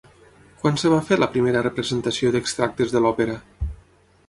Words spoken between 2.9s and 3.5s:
de l'òpera?